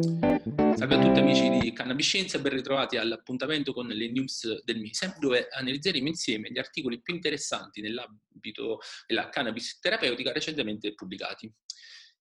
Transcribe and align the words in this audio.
Salve 0.00 0.94
a 0.94 0.98
tutti 0.98 1.18
amici 1.18 1.50
di 1.58 1.74
Cannabiscienza, 1.74 2.38
ben 2.38 2.54
ritrovati 2.54 2.96
all'appuntamento 2.96 3.74
con 3.74 3.86
le 3.86 4.10
news 4.10 4.62
del 4.64 4.80
mese, 4.80 5.14
dove 5.18 5.48
analizzeremo 5.50 6.08
insieme 6.08 6.50
gli 6.50 6.58
articoli 6.58 7.02
più 7.02 7.12
interessanti 7.12 7.82
nell'ambito 7.82 8.78
della 9.06 9.28
cannabis 9.28 9.78
terapeutica 9.78 10.32
recentemente 10.32 10.94
pubblicati. 10.94 11.52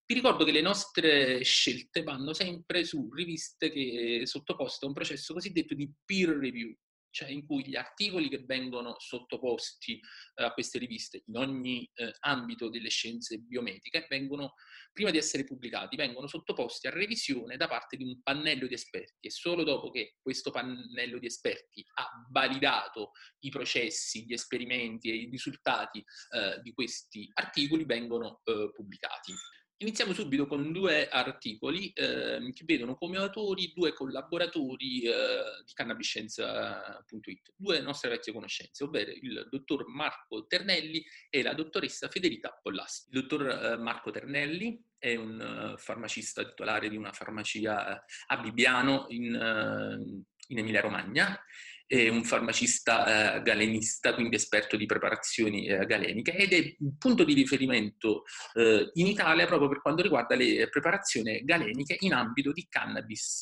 Vi 0.05 0.13
ricordo 0.13 0.43
che 0.43 0.51
le 0.51 0.59
nostre 0.59 1.41
scelte 1.43 2.03
vanno 2.03 2.33
sempre 2.33 2.83
su 2.83 3.09
riviste 3.13 3.71
che 3.71 4.23
sottoposte 4.25 4.83
a 4.83 4.89
un 4.89 4.93
processo 4.93 5.33
cosiddetto 5.33 5.73
di 5.73 5.89
peer 6.03 6.31
review, 6.31 6.75
cioè 7.11 7.29
in 7.29 7.45
cui 7.45 7.67
gli 7.67 7.75
articoli 7.75 8.29
che 8.29 8.43
vengono 8.45 8.95
sottoposti 8.99 9.99
eh, 10.35 10.43
a 10.43 10.53
queste 10.53 10.79
riviste 10.79 11.23
in 11.25 11.37
ogni 11.37 11.89
eh, 11.93 12.13
ambito 12.21 12.69
delle 12.69 12.89
scienze 12.89 13.37
biomediche 13.37 14.05
vengono, 14.09 14.53
prima 14.93 15.11
di 15.11 15.17
essere 15.17 15.43
pubblicati, 15.43 15.95
vengono 15.95 16.27
sottoposti 16.27 16.87
a 16.87 16.91
revisione 16.91 17.57
da 17.57 17.67
parte 17.67 17.97
di 17.97 18.03
un 18.03 18.21
pannello 18.21 18.67
di 18.67 18.73
esperti 18.73 19.27
e 19.27 19.31
solo 19.31 19.63
dopo 19.63 19.89
che 19.89 20.17
questo 20.21 20.51
pannello 20.51 21.19
di 21.19 21.25
esperti 21.25 21.83
ha 21.95 22.07
validato 22.29 23.11
i 23.39 23.49
processi, 23.49 24.25
gli 24.25 24.33
esperimenti 24.33 25.09
e 25.09 25.15
i 25.15 25.29
risultati 25.29 25.99
eh, 25.99 26.61
di 26.61 26.73
questi 26.73 27.29
articoli 27.33 27.85
vengono 27.85 28.41
eh, 28.43 28.71
pubblicati. 28.73 29.33
Iniziamo 29.81 30.11
subito 30.11 30.45
con 30.45 30.73
due 30.73 31.07
articoli 31.07 31.93
eh, 31.93 32.51
che 32.53 32.63
vedono 32.65 32.95
come 32.95 33.15
autori 33.15 33.71
due 33.73 33.93
collaboratori 33.93 35.03
eh, 35.03 35.63
di 35.65 35.71
cannabiscienza.it, 35.73 37.53
due 37.55 37.79
nostre 37.79 38.09
vecchie 38.09 38.33
conoscenze, 38.33 38.83
ovvero 38.83 39.09
il 39.11 39.47
dottor 39.49 39.87
Marco 39.87 40.45
Ternelli 40.47 41.01
e 41.29 41.41
la 41.43 41.53
dottoressa 41.53 42.09
Federica 42.09 42.59
Pollasti. 42.61 43.07
Il 43.09 43.21
dottor 43.21 43.47
eh, 43.47 43.77
Marco 43.77 44.11
Ternelli 44.11 44.83
è 44.97 45.15
un 45.15 45.71
uh, 45.73 45.77
farmacista 45.77 46.43
titolare 46.43 46.89
di 46.89 46.97
una 46.97 47.13
farmacia 47.13 47.95
eh, 47.95 48.03
a 48.27 48.37
Bibbiano 48.37 49.05
in, 49.11 50.25
in 50.47 50.57
Emilia 50.57 50.81
Romagna 50.81 51.41
è 51.89 52.07
un 52.07 52.23
farmacista 52.23 53.37
eh, 53.37 53.41
galenista, 53.41 54.13
quindi 54.13 54.35
esperto 54.35 54.77
di 54.77 54.85
preparazioni 54.85 55.65
eh, 55.65 55.87
galeniche, 55.87 56.35
ed 56.35 56.53
è 56.53 56.75
un 56.81 56.97
punto 56.99 57.23
di 57.23 57.33
riferimento 57.33 58.25
eh, 58.53 58.91
in 58.93 59.07
Italia 59.07 59.47
proprio 59.47 59.69
per 59.69 59.81
quanto 59.81 60.03
riguarda 60.03 60.35
le 60.35 60.69
preparazioni 60.69 61.43
galeniche 61.43 61.95
in 62.01 62.13
ambito 62.13 62.51
di 62.51 62.67
cannabis. 62.69 63.41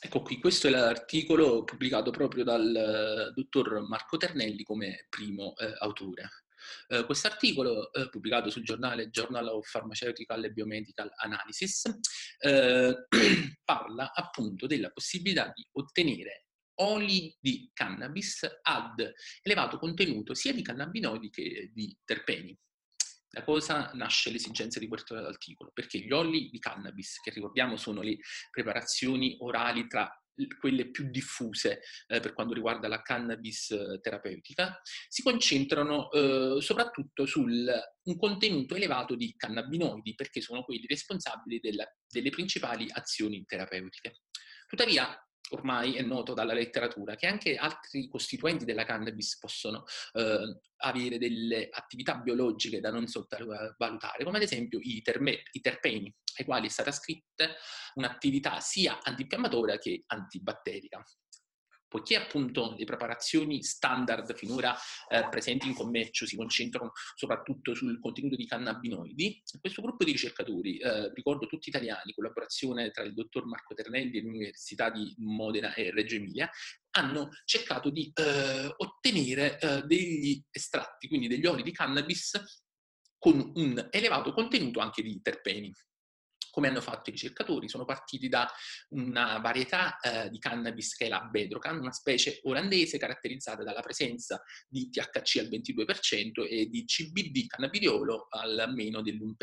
Ecco 0.00 0.22
qui, 0.22 0.40
questo 0.40 0.66
è 0.66 0.70
l'articolo 0.70 1.62
pubblicato 1.62 2.10
proprio 2.10 2.42
dal 2.42 3.32
dottor 3.32 3.86
Marco 3.86 4.16
Ternelli 4.16 4.64
come 4.64 5.06
primo 5.08 5.54
eh, 5.56 5.72
autore. 5.78 6.28
Uh, 6.88 7.04
questo 7.04 7.26
articolo, 7.28 7.90
uh, 7.92 8.08
pubblicato 8.08 8.50
sul 8.50 8.64
giornale 8.64 9.10
Journal 9.10 9.48
of 9.48 9.70
Pharmaceutical 9.70 10.42
and 10.42 10.52
Biomedical 10.52 11.10
Analysis, 11.16 11.82
uh, 11.84 12.94
parla 13.64 14.12
appunto 14.14 14.66
della 14.66 14.90
possibilità 14.90 15.52
di 15.54 15.64
ottenere 15.72 16.43
oli 16.76 17.36
di 17.40 17.70
cannabis 17.72 18.46
ad 18.62 19.12
elevato 19.42 19.78
contenuto 19.78 20.34
sia 20.34 20.52
di 20.52 20.62
cannabinoidi 20.62 21.30
che 21.30 21.70
di 21.72 21.96
terpeni. 22.04 22.56
Da 23.28 23.42
cosa 23.42 23.90
nasce 23.94 24.30
l'esigenza 24.30 24.78
di 24.78 24.86
questo 24.86 25.16
articolo? 25.16 25.72
Perché 25.74 25.98
gli 25.98 26.12
oli 26.12 26.50
di 26.50 26.60
cannabis, 26.60 27.20
che 27.20 27.30
ricordiamo 27.30 27.76
sono 27.76 28.00
le 28.00 28.18
preparazioni 28.50 29.36
orali 29.40 29.88
tra 29.88 30.08
quelle 30.58 30.90
più 30.90 31.10
diffuse 31.10 31.80
eh, 32.08 32.20
per 32.20 32.32
quanto 32.32 32.54
riguarda 32.54 32.88
la 32.88 33.02
cannabis 33.02 33.70
eh, 33.70 34.00
terapeutica, 34.00 34.80
si 35.08 35.22
concentrano 35.22 36.10
eh, 36.10 36.56
soprattutto 36.60 37.26
su 37.26 37.42
un 37.42 38.16
contenuto 38.18 38.74
elevato 38.74 39.14
di 39.14 39.34
cannabinoidi, 39.36 40.14
perché 40.14 40.40
sono 40.40 40.62
quelli 40.62 40.86
responsabili 40.86 41.60
della, 41.60 41.86
delle 42.08 42.30
principali 42.30 42.86
azioni 42.90 43.44
terapeutiche. 43.44 44.20
Tuttavia, 44.66 45.16
ormai 45.50 45.94
è 45.94 46.02
noto 46.02 46.32
dalla 46.32 46.54
letteratura 46.54 47.16
che 47.16 47.26
anche 47.26 47.56
altri 47.56 48.08
costituenti 48.08 48.64
della 48.64 48.84
cannabis 48.84 49.38
possono 49.38 49.84
eh, 50.14 50.60
avere 50.78 51.18
delle 51.18 51.68
attività 51.70 52.16
biologiche 52.16 52.80
da 52.80 52.90
non 52.90 53.06
sottovalutare, 53.06 54.24
come 54.24 54.38
ad 54.38 54.42
esempio 54.42 54.78
i, 54.80 55.02
terme, 55.02 55.42
i 55.52 55.60
terpeni, 55.60 56.12
ai 56.36 56.44
quali 56.44 56.66
è 56.66 56.70
stata 56.70 56.92
scritta 56.92 57.48
un'attività 57.94 58.60
sia 58.60 58.98
antinfiammatoria 59.02 59.78
che 59.78 60.02
antibatterica 60.06 61.02
poiché 61.94 62.16
appunto 62.16 62.74
le 62.76 62.84
preparazioni 62.84 63.62
standard 63.62 64.34
finora 64.34 64.76
eh, 65.08 65.28
presenti 65.30 65.68
in 65.68 65.74
commercio 65.74 66.26
si 66.26 66.34
concentrano 66.34 66.90
soprattutto 67.14 67.72
sul 67.72 68.00
contenuto 68.00 68.34
di 68.34 68.48
cannabinoidi, 68.48 69.44
questo 69.60 69.80
gruppo 69.80 70.02
di 70.02 70.10
ricercatori, 70.10 70.78
eh, 70.78 71.12
ricordo 71.14 71.46
tutti 71.46 71.68
italiani, 71.68 72.12
collaborazione 72.12 72.90
tra 72.90 73.04
il 73.04 73.14
dottor 73.14 73.46
Marco 73.46 73.74
Ternelli 73.74 74.10
dell'Università 74.10 74.90
di 74.90 75.14
Modena 75.18 75.72
e 75.72 75.92
Reggio 75.92 76.16
Emilia, 76.16 76.50
hanno 76.96 77.28
cercato 77.44 77.90
di 77.90 78.10
eh, 78.12 78.74
ottenere 78.76 79.60
eh, 79.60 79.82
degli 79.82 80.42
estratti, 80.50 81.06
quindi 81.06 81.28
degli 81.28 81.46
oli 81.46 81.62
di 81.62 81.70
cannabis 81.70 82.32
con 83.16 83.52
un 83.54 83.88
elevato 83.92 84.32
contenuto 84.32 84.80
anche 84.80 85.00
di 85.00 85.20
terpeni 85.22 85.72
come 86.54 86.68
hanno 86.68 86.80
fatto 86.80 87.10
i 87.10 87.12
ricercatori, 87.12 87.68
sono 87.68 87.84
partiti 87.84 88.28
da 88.28 88.48
una 88.90 89.38
varietà 89.38 89.98
eh, 89.98 90.30
di 90.30 90.38
cannabis 90.38 90.94
che 90.94 91.06
è 91.06 91.08
la 91.08 91.22
Bedrocan, 91.22 91.80
una 91.80 91.90
specie 91.90 92.38
olandese 92.44 92.96
caratterizzata 92.96 93.64
dalla 93.64 93.80
presenza 93.80 94.40
di 94.68 94.88
THC 94.88 95.38
al 95.38 95.48
22% 95.48 96.48
e 96.48 96.68
di 96.68 96.84
CBD 96.84 97.48
cannabidiolo 97.48 98.28
al 98.30 98.72
meno 98.72 99.02
dell'1%. 99.02 99.34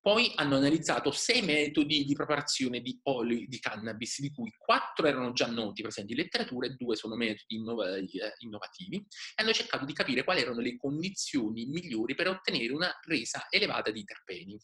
Poi 0.00 0.30
hanno 0.36 0.56
analizzato 0.56 1.10
sei 1.10 1.42
metodi 1.42 2.04
di 2.04 2.14
preparazione 2.14 2.80
di 2.80 2.98
oli 3.02 3.48
di 3.48 3.58
cannabis, 3.58 4.20
di 4.20 4.30
cui 4.30 4.50
quattro 4.56 5.08
erano 5.08 5.32
già 5.32 5.48
noti, 5.48 5.82
presenti 5.82 6.12
in 6.12 6.18
letteratura, 6.18 6.68
e 6.68 6.76
due 6.78 6.94
sono 6.94 7.16
metodi 7.16 7.56
eh, 7.56 8.32
innovativi, 8.38 8.96
e 8.96 9.42
hanno 9.42 9.52
cercato 9.52 9.84
di 9.84 9.92
capire 9.92 10.22
quali 10.22 10.40
erano 10.40 10.60
le 10.60 10.76
condizioni 10.76 11.66
migliori 11.66 12.14
per 12.14 12.28
ottenere 12.28 12.72
una 12.72 12.96
resa 13.02 13.48
elevata 13.50 13.90
di 13.90 14.04
terpeni. 14.04 14.56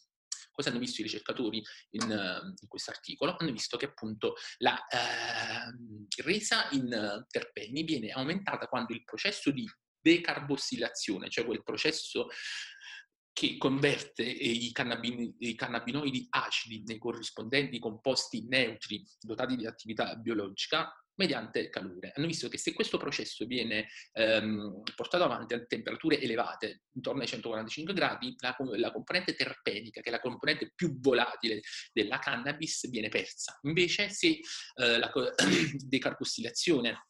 Cosa 0.56 0.71
hanno 0.71 0.78
visto 0.78 1.03
i 1.03 1.05
ricercatori 1.05 1.62
in, 1.91 2.03
uh, 2.03 2.47
in 2.47 2.67
questo 2.67 2.91
articolo? 2.91 3.37
Hanno 3.39 3.53
visto 3.53 3.77
che 3.77 3.84
appunto 3.84 4.37
la 4.59 4.72
uh, 4.72 6.06
resa 6.22 6.67
in 6.71 7.25
terpeni 7.28 7.83
viene 7.83 8.09
aumentata 8.09 8.67
quando 8.67 8.94
il 8.94 9.05
processo 9.05 9.50
di 9.50 9.69
decarbossilazione, 10.00 11.28
cioè 11.28 11.44
quel 11.44 11.62
processo 11.62 12.28
che 13.36 13.58
converte 13.58 14.22
i, 14.22 14.72
cannabin- 14.72 15.34
i, 15.41 15.54
cannabinoidi 15.54 16.26
acidi 16.30 16.82
nei 16.86 16.97
corrispondenti 16.97 17.78
composti 17.78 18.47
neutri 18.48 19.06
dotati 19.20 19.56
di 19.56 19.66
attività 19.66 20.16
biologica, 20.16 20.91
mediante 21.16 21.69
calore. 21.69 22.12
Hanno 22.14 22.26
visto 22.26 22.48
che 22.48 22.56
se 22.56 22.72
questo 22.72 22.96
processo 22.96 23.44
viene 23.44 23.88
ehm, 24.14 24.80
portato 24.94 25.25
avanti 25.25 25.52
a 25.52 25.62
temperature 25.66 26.19
elevate, 26.19 26.84
intorno 26.94 27.20
ai 27.20 27.26
145 27.26 27.92
gradi, 27.92 28.34
la, 28.38 28.56
la, 28.78 28.91
componente 28.91 29.34
terpenica, 29.34 30.00
che 30.00 30.08
è 30.08 30.12
la 30.12 30.20
componente 30.20 30.72
più 30.75 30.98
volatile 30.98 31.60
della 31.92 32.19
cannabis, 32.19 32.88
viene 32.88 33.10
persa. 33.10 33.58
Invece 33.64 34.08
se 34.08 34.28
eh, 34.76 34.98
la 34.98 35.12
decarbossilazione 35.76 37.08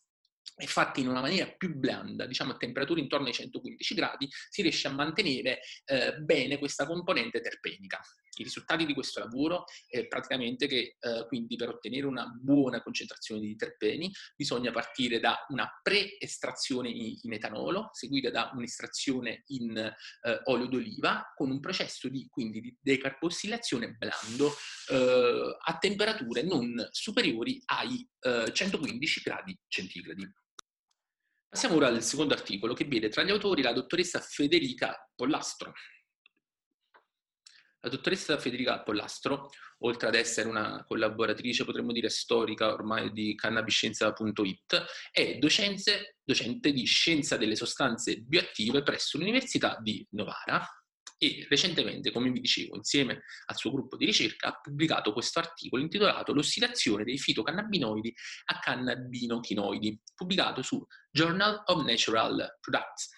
è 0.57 0.65
fatta 0.65 1.01
in 1.01 1.09
una 1.09 1.21
maniera 1.21 1.47
più 1.53 1.75
blanda, 1.75 2.27
diciamo 2.27 2.53
a 2.53 2.57
temperature 2.57 2.99
intorno 2.99 3.27
ai 3.27 3.35
115 3.35 3.95
gradi, 3.95 4.27
si 4.49 4.63
riesce 4.63 4.89
a 4.89 4.93
mantenere 4.93 5.61
eh, 5.85 6.17
bene 6.19 6.59
questa 6.59 6.87
componente 6.87 7.43
terpenica. 7.43 8.01
I 8.39 8.43
risultati 8.43 8.87
di 8.87 8.95
questo 8.95 9.21
lavoro 9.21 9.65
è 9.87 10.07
praticamente 10.07 10.67
che 10.67 10.97
eh, 10.99 11.27
quindi 11.27 11.57
per 11.57 11.69
ottenere 11.69 12.07
una 12.07 12.27
buona 12.27 12.83
concentrazione 12.83 13.41
di 13.41 13.57
terpeni 13.57 14.11
bisogna 14.35 14.73
partire 14.73 15.21
da 15.21 15.45
una 15.49 15.69
pre-estrazione 15.83 16.89
in, 16.89 17.33
etanolo, 17.33 17.91
seguita 17.93 18.31
da 18.31 18.51
un'estrazione 18.55 19.43
in 19.49 19.77
eh, 19.77 20.41
olio 20.45 20.67
d'oliva, 20.67 21.33
con 21.35 21.51
un 21.51 21.61
processo 21.61 22.09
di, 22.09 22.27
quindi, 22.31 22.61
di 22.61 22.77
decarbossilazione 22.81 23.93
blando 23.93 24.53
eh, 24.91 25.57
a 25.59 25.79
temperature 25.79 26.43
non 26.43 26.89
superiori 26.91 27.61
ai 27.67 28.07
115 28.53 29.19
eh, 29.19 29.23
gradi 29.23 29.59
centigradi. 29.69 30.45
Passiamo 31.49 31.77
ora 31.77 31.89
al 31.89 32.03
secondo 32.03 32.35
articolo 32.35 32.75
che 32.75 32.85
vede 32.85 33.09
tra 33.09 33.23
gli 33.23 33.31
autori 33.31 33.63
la 33.63 33.73
dottoressa 33.73 34.21
Federica 34.21 35.11
Pollastro. 35.15 35.73
La 37.81 37.89
dottoressa 37.89 38.37
Federica 38.39 38.83
Pollastro, 38.83 39.51
oltre 39.79 40.09
ad 40.09 40.15
essere 40.17 40.49
una 40.49 40.85
collaboratrice, 40.85 41.65
potremmo 41.65 41.93
dire 41.93 42.09
storica 42.09 42.73
ormai 42.73 43.13
di 43.13 43.35
cannabiscienza.it, 43.37 44.85
è 45.13 45.37
docente, 45.39 46.17
docente 46.25 46.73
di 46.73 46.85
scienza 46.85 47.37
delle 47.37 47.55
sostanze 47.55 48.17
bioattive 48.17 48.83
presso 48.83 49.19
l'Università 49.19 49.79
di 49.81 50.05
Novara 50.11 50.67
e 51.19 51.47
recentemente, 51.49 52.13
come 52.13 52.31
vi 52.31 52.41
dicevo, 52.41 52.77
insieme 52.77 53.23
al 53.47 53.57
suo 53.57 53.71
gruppo 53.71 53.97
di 53.97 54.05
ricerca 54.05 54.49
ha 54.49 54.61
pubblicato 54.61 55.13
questo 55.13 55.39
articolo 55.39 55.83
intitolato 55.83 56.33
L'ossidazione 56.33 57.05
dei 57.05 57.19
fitocannabinoidi 57.19 58.15
a 58.47 58.59
cannabinochinoidi, 58.59 60.01
pubblicato 60.15 60.63
su 60.63 60.85
Journal 61.11 61.63
of 61.67 61.85
Natural 61.85 62.57
Products. 62.61 63.09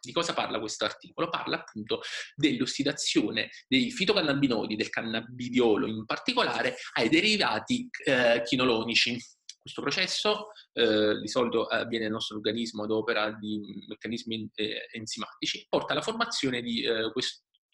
Di 0.00 0.12
cosa 0.12 0.34
parla 0.34 0.58
questo 0.58 0.84
articolo? 0.84 1.28
Parla 1.30 1.60
appunto 1.60 2.00
dell'ossidazione 2.34 3.50
dei 3.68 3.90
fitocannabinodi, 3.90 4.76
del 4.76 4.90
cannabidiolo 4.90 5.86
in 5.86 6.04
particolare, 6.04 6.76
ai 6.94 7.08
derivati 7.08 7.88
eh, 8.04 8.42
chinolonici. 8.44 9.16
Questo 9.60 9.82
processo 9.82 10.48
eh, 10.74 11.18
di 11.20 11.28
solito 11.28 11.66
avviene 11.66 12.04
nel 12.04 12.12
nostro 12.12 12.36
organismo 12.36 12.84
ad 12.84 12.90
opera 12.90 13.32
di 13.32 13.84
meccanismi 13.88 14.48
eh, 14.54 14.88
enzimatici, 14.92 15.66
porta 15.68 15.92
alla 15.92 16.02
formazione 16.02 16.62
di 16.62 16.82
eh, 16.82 17.10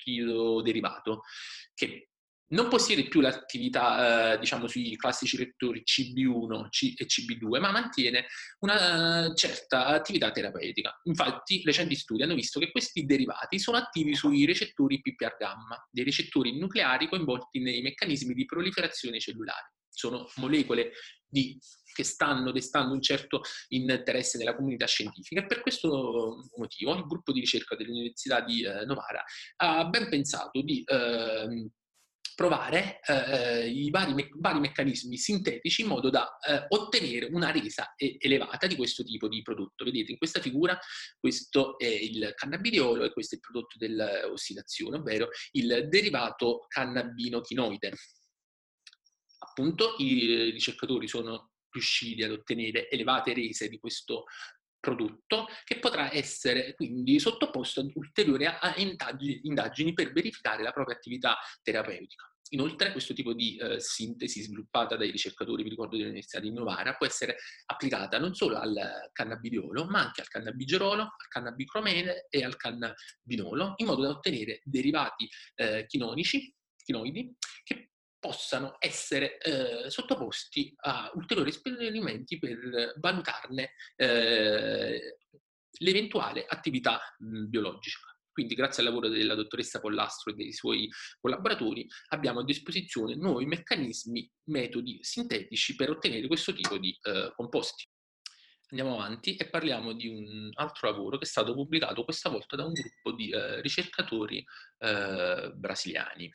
questo 0.03 0.63
derivato 0.63 1.23
che 1.75 2.09
non 2.53 2.69
possiede 2.69 3.09
più 3.09 3.21
l'attività, 3.21 4.35
eh, 4.35 4.39
diciamo, 4.39 4.67
sui 4.67 4.97
classici 4.97 5.37
rettori 5.39 5.83
CB1 5.85 6.69
C- 6.69 6.95
e 6.97 7.07
CB2, 7.07 7.59
ma 7.59 7.71
mantiene 7.71 8.27
una 8.61 9.33
certa 9.35 9.87
attività 9.87 10.31
terapeutica. 10.31 11.01
Infatti, 11.05 11.63
recenti 11.65 11.97
studi 11.97 12.23
hanno 12.23 12.35
visto 12.35 12.61
che 12.61 12.71
questi 12.71 13.07
derivati 13.07 13.59
sono 13.59 13.79
attivi 13.79 14.15
sui 14.15 14.45
recettori 14.45 15.01
PPR 15.01 15.37
gamma, 15.39 15.83
dei 15.91 16.05
recettori 16.05 16.59
nucleari 16.59 17.09
coinvolti 17.09 17.59
nei 17.59 17.81
meccanismi 17.81 18.35
di 18.35 18.45
proliferazione 18.45 19.19
cellulare. 19.19 19.73
Sono 19.93 20.29
molecole 20.37 20.93
di, 21.29 21.59
che 21.93 22.05
stanno 22.05 22.51
destando 22.53 22.95
un 22.95 23.03
certo 23.03 23.43
interesse 23.69 24.39
nella 24.39 24.57
comunità 24.57 24.87
scientifica 24.87 25.43
e 25.43 25.47
per 25.47 25.61
questo 25.61 26.39
motivo 26.57 26.95
il 26.95 27.07
gruppo 27.07 27.33
di 27.33 27.41
ricerca 27.41 27.77
dell'Università 27.77 28.41
di 28.41 28.65
eh, 28.65 28.85
Novara 28.85 29.23
ha 29.57 29.85
ben 29.87 30.09
pensato 30.09 30.63
di 30.63 30.83
eh, 30.85 31.71
provare 32.35 33.01
eh, 33.07 33.69
i 33.69 33.91
vari, 33.91 34.15
me- 34.15 34.31
vari, 34.35 34.61
meccanismi 34.61 35.17
sintetici 35.17 35.83
in 35.83 35.89
modo 35.89 36.11
da 36.11 36.39
eh, 36.39 36.65
ottenere 36.69 37.29
una 37.31 37.51
resa 37.51 37.95
e- 37.95 38.17
elevata 38.19 38.67
di 38.67 38.77
questo 38.77 39.05
tipo 39.05 39.29
di 39.29 39.43
prodotto. 39.43 39.85
Vedete 39.85 40.13
in 40.13 40.19
questa 40.19 40.41
figura 40.41 40.79
questo 41.19 41.79
è 41.79 41.87
il 41.87 42.33
cannabidiolo 42.35 43.05
e 43.05 43.13
questo 43.13 43.35
è 43.35 43.39
il 43.39 43.45
prodotto 43.45 43.77
dell'ossidazione, 43.79 44.97
ovvero 44.97 45.29
il 45.53 45.89
derivato 45.89 46.65
cannabinochinoide. 46.69 47.93
Appunto 49.53 49.97
i 49.99 50.51
ricercatori 50.51 51.07
sono 51.07 51.51
riusciti 51.71 52.23
ad 52.23 52.31
ottenere 52.31 52.89
elevate 52.89 53.35
rese 53.35 53.69
di 53.69 53.79
questo 53.79 54.25
prodotto 54.81 55.47
che 55.65 55.79
potrà 55.79 56.11
essere 56.11 56.75
quindi 56.75 57.21
sottoposto 57.21 57.81
ad 57.81 57.91
ulteriori 57.95 58.47
indagini 59.43 59.93
per 59.93 60.11
verificare 60.13 60.63
la 60.63 60.73
propria 60.73 60.97
attività 60.97 61.37
terapeutica. 61.63 62.25
Inoltre 62.53 62.93
questo 62.93 63.13
tipo 63.13 63.35
di 63.35 63.57
eh, 63.57 63.79
sintesi 63.79 64.41
sviluppata 64.41 64.97
dai 64.97 65.11
ricercatori, 65.11 65.63
vi 65.63 65.71
ricordo 65.71 65.97
dell'Università 65.97 66.41
di 66.41 66.51
Novara, 66.51 66.95
può 66.97 67.07
essere 67.07 67.37
applicata 67.67 68.19
non 68.19 68.35
solo 68.35 68.57
al 68.57 69.11
cannabidiolo, 69.13 69.85
ma 69.85 70.01
anche 70.07 70.23
al 70.23 70.29
cannabigerolo, 70.29 71.03
al 71.03 71.29
cannabicromene 71.29 72.27
e 72.29 72.45
al 72.45 72.57
cannabinolo, 72.57 73.75
in 73.77 73.87
modo 73.87 74.03
da 74.03 74.11
ottenere 74.11 74.61
derivati 74.65 75.29
eh, 75.57 75.87
chinonici, 75.87 76.55
chinoidi, 76.85 77.35
che 77.65 77.92
possano 78.23 78.77
essere 78.79 79.39
eh, 79.39 79.91
sottoposti 79.91 80.73
a 80.83 81.11
ulteriori 81.15 81.51
esperimenti 81.51 82.39
per 82.39 82.95
valutarne 83.01 83.73
eh, 83.97 85.19
l'eventuale 85.81 86.45
attività 86.47 87.01
mh, 87.19 87.47
biologica. 87.47 88.07
Quindi 88.31 88.55
grazie 88.55 88.85
al 88.85 88.91
lavoro 88.91 89.09
della 89.09 89.35
dottoressa 89.35 89.81
Pollastro 89.81 90.31
e 90.31 90.37
dei 90.37 90.53
suoi 90.53 90.89
collaboratori 91.21 91.85
abbiamo 92.11 92.41
a 92.41 92.45
disposizione 92.45 93.17
nuovi 93.17 93.45
meccanismi, 93.45 94.31
metodi 94.45 94.99
sintetici 95.03 95.75
per 95.75 95.91
ottenere 95.91 96.29
questo 96.29 96.55
tipo 96.55 96.79
di 96.79 96.97
eh, 97.03 97.33
composti. 97.35 97.85
Andiamo 98.71 98.95
avanti 98.95 99.35
e 99.35 99.51
parliamo 99.51 99.93
di 99.95 100.07
un 100.07 100.49
altro 100.55 100.91
lavoro 100.91 101.19
che 101.19 101.25
è 101.25 101.27
stato 101.27 101.53
pubblicato 101.55 102.05
questa 102.05 102.31
volta 102.31 102.55
da 102.55 102.65
un 102.65 102.73
gruppo 102.73 103.13
di 103.13 103.31
eh, 103.31 103.61
ricercatori 103.61 104.43
eh, 104.79 105.53
brasiliani. 105.55 106.33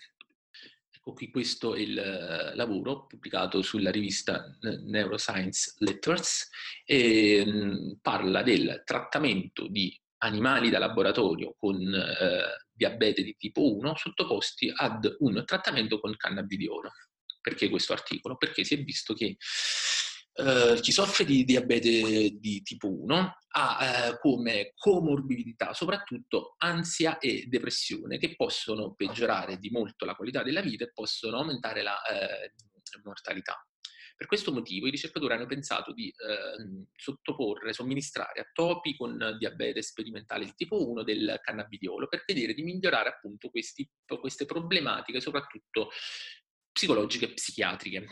Qui 1.13 1.29
questo 1.29 1.73
è 1.73 1.79
il 1.79 1.97
eh, 1.97 2.55
lavoro 2.55 3.05
pubblicato 3.05 3.61
sulla 3.61 3.91
rivista 3.91 4.55
Neuroscience 4.59 5.75
Letters 5.79 6.49
e 6.85 7.45
mh, 7.45 7.99
parla 8.01 8.43
del 8.43 8.81
trattamento 8.85 9.67
di 9.67 9.99
animali 10.19 10.69
da 10.69 10.79
laboratorio 10.79 11.55
con 11.57 11.75
eh, 11.75 12.65
diabete 12.71 13.23
di 13.23 13.35
tipo 13.37 13.75
1 13.75 13.95
sottoposti 13.95 14.71
ad 14.75 15.15
un 15.19 15.43
trattamento 15.45 15.99
con 15.99 16.15
cannabidiolo. 16.15 16.91
Perché 17.41 17.69
questo 17.69 17.93
articolo? 17.93 18.35
Perché 18.35 18.63
si 18.63 18.73
è 18.75 18.83
visto 18.83 19.13
che 19.13 19.37
eh, 20.37 20.79
chi 20.81 20.91
soffre 20.91 21.25
di 21.25 21.43
diabete 21.43 22.37
di 22.39 22.61
tipo 22.61 22.87
1 22.87 23.37
ha 23.49 23.77
eh, 23.81 24.17
come 24.19 24.73
comorbidità 24.75 25.73
soprattutto 25.73 26.53
ansia 26.59 27.17
e 27.17 27.45
depressione 27.47 28.19
che 28.19 28.35
possono 28.35 28.93
peggiorare 28.93 29.57
di 29.57 29.71
molto 29.71 30.05
la 30.05 30.13
qualità 30.13 30.43
della 30.43 30.61
vita 30.61 30.83
e 30.83 30.91
possono 30.93 31.37
aumentare 31.37 31.81
la 31.81 31.99
eh, 32.03 32.53
mortalità. 33.03 33.59
Per 34.15 34.27
questo 34.27 34.51
motivo 34.51 34.85
i 34.85 34.91
ricercatori 34.91 35.33
hanno 35.33 35.47
pensato 35.47 35.91
di 35.91 36.07
eh, 36.07 36.85
sottoporre, 36.95 37.73
somministrare 37.73 38.41
a 38.41 38.49
topi 38.53 38.95
con 38.95 39.35
diabete 39.39 39.81
sperimentale 39.81 40.45
di 40.45 40.53
tipo 40.55 40.87
1 40.87 41.03
del 41.03 41.39
cannabidiolo 41.41 42.07
per 42.07 42.23
vedere 42.27 42.53
di 42.53 42.61
migliorare 42.61 43.09
appunto 43.09 43.49
questi, 43.49 43.87
queste 44.19 44.45
problematiche, 44.45 45.19
soprattutto 45.19 45.89
psicologiche 46.71 47.25
e 47.25 47.33
psichiatriche 47.33 48.05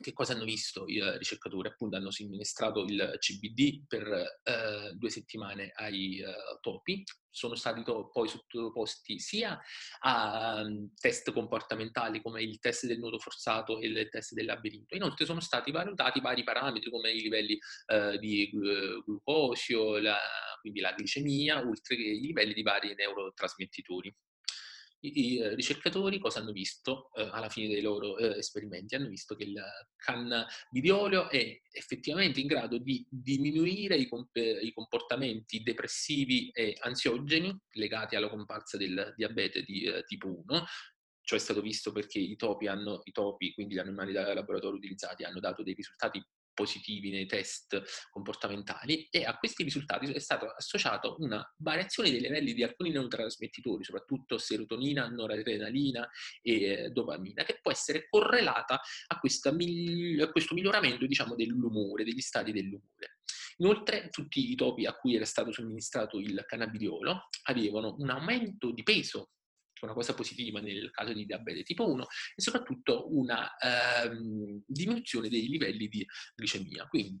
che 0.00 0.12
cosa 0.12 0.32
hanno 0.32 0.44
visto 0.44 0.86
i 0.86 1.00
ricercatori? 1.18 1.68
Appunto 1.68 1.96
hanno 1.96 2.10
somministrato 2.10 2.84
il 2.84 3.16
CBD 3.18 3.86
per 3.86 4.06
eh, 4.42 4.92
due 4.94 5.10
settimane 5.10 5.72
ai 5.74 6.20
uh, 6.20 6.58
topi, 6.60 7.04
sono 7.30 7.54
stati 7.54 7.82
to- 7.82 8.08
poi 8.10 8.28
sottoposti 8.28 9.18
sia 9.18 9.58
a 10.00 10.62
um, 10.62 10.90
test 10.98 11.32
comportamentali 11.32 12.20
come 12.20 12.42
il 12.42 12.58
test 12.58 12.86
del 12.86 12.98
nudo 12.98 13.18
forzato 13.18 13.78
e 13.80 13.86
il 13.86 14.08
test 14.08 14.34
del 14.34 14.46
labirinto, 14.46 14.94
inoltre 14.96 15.24
sono 15.24 15.40
stati 15.40 15.70
valutati 15.70 16.20
vari 16.20 16.42
parametri 16.44 16.90
come 16.90 17.10
i 17.10 17.20
livelli 17.20 17.58
uh, 17.86 18.16
di 18.18 18.48
glu- 18.50 19.04
glucosio, 19.04 19.98
la, 19.98 20.18
quindi 20.60 20.80
la 20.80 20.94
glicemia, 20.96 21.66
oltre 21.66 21.96
che 21.96 22.02
i 22.02 22.20
livelli 22.20 22.54
di 22.54 22.62
vari 22.62 22.94
neurotrasmettitori 22.94 24.14
i, 25.00 25.38
eh, 25.38 25.54
ricercatori 25.54 26.18
cosa 26.18 26.40
hanno 26.40 26.52
visto 26.52 27.10
eh, 27.14 27.28
alla 27.30 27.48
fine 27.48 27.68
dei 27.68 27.80
loro 27.80 28.16
eh, 28.18 28.38
esperimenti? 28.38 28.94
Hanno 28.94 29.08
visto 29.08 29.34
che 29.34 29.44
il 29.44 29.62
cannabidiolio 29.96 31.28
è 31.28 31.60
effettivamente 31.70 32.40
in 32.40 32.46
grado 32.46 32.78
di 32.78 33.06
diminuire 33.08 33.96
i, 33.96 34.08
comp- 34.08 34.36
i, 34.36 34.72
comportamenti 34.72 35.62
depressivi 35.62 36.50
e 36.50 36.76
ansiogeni 36.80 37.56
legati 37.72 38.16
alla 38.16 38.28
comparsa 38.28 38.76
del 38.76 39.14
diabete 39.16 39.62
di 39.62 39.84
eh, 39.84 40.04
tipo 40.04 40.28
1, 40.28 40.64
Ciò 41.28 41.36
è 41.36 41.40
stato 41.40 41.60
visto 41.60 41.92
perché 41.92 42.18
i 42.18 42.36
topi, 42.36 42.68
hanno, 42.68 43.02
i 43.04 43.12
topi, 43.12 43.52
quindi 43.52 43.74
gli 43.74 43.78
animali 43.78 44.14
da 44.14 44.32
laboratorio 44.32 44.78
utilizzati, 44.78 45.24
hanno 45.24 45.40
dato 45.40 45.62
dei 45.62 45.74
risultati 45.74 46.26
positivi 46.58 47.10
nei 47.10 47.26
test 47.26 48.08
comportamentali 48.10 49.06
e 49.12 49.24
a 49.24 49.36
questi 49.38 49.62
risultati 49.62 50.10
è 50.10 50.18
stata 50.18 50.56
associata 50.56 51.14
una 51.18 51.40
variazione 51.58 52.10
dei 52.10 52.20
livelli 52.20 52.52
di 52.52 52.64
alcuni 52.64 52.90
neurotrasmettitori, 52.90 53.84
soprattutto 53.84 54.38
serotonina, 54.38 55.06
noradrenalina 55.06 56.08
e 56.42 56.62
eh, 56.62 56.90
dopamina, 56.90 57.44
che 57.44 57.60
può 57.62 57.70
essere 57.70 58.08
correlata 58.10 58.80
a, 59.06 59.18
questa, 59.20 59.50
a 59.50 60.30
questo 60.32 60.54
miglioramento 60.54 61.06
diciamo, 61.06 61.36
dell'umore, 61.36 62.02
degli 62.02 62.20
stati 62.20 62.50
dell'umore. 62.50 63.18
Inoltre, 63.58 64.08
tutti 64.10 64.50
i 64.50 64.56
topi 64.56 64.84
a 64.86 64.94
cui 64.94 65.14
era 65.14 65.24
stato 65.24 65.52
somministrato 65.52 66.18
il 66.18 66.44
cannabidiolo 66.44 67.28
avevano 67.44 67.94
un 67.98 68.10
aumento 68.10 68.72
di 68.72 68.82
peso 68.82 69.30
una 69.86 69.94
cosa 69.94 70.14
positiva 70.14 70.60
nel 70.60 70.90
caso 70.90 71.12
di 71.12 71.26
diabete 71.26 71.62
tipo 71.62 71.88
1, 71.88 72.06
e 72.34 72.42
soprattutto 72.42 73.14
una 73.16 73.56
ehm, 73.56 74.62
diminuzione 74.66 75.28
dei 75.28 75.48
livelli 75.48 75.88
di 75.88 76.06
glicemia. 76.36 76.86
Quindi, 76.86 77.20